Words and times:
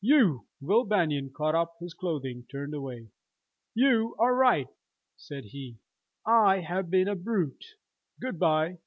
"You!" 0.03 0.47
Will 0.61 0.83
Banion 0.83 1.29
caught 1.29 1.53
up 1.53 1.75
his 1.79 1.93
clothing, 1.93 2.47
turned 2.49 2.73
away. 2.73 3.09
"You 3.75 4.15
are 4.17 4.33
right!" 4.33 4.65
said 5.15 5.43
he. 5.45 5.77
"I 6.25 6.61
have 6.61 6.89
been 6.89 7.07
a 7.07 7.15
brute! 7.15 7.75
Good 8.19 8.39
by!" 8.39 8.79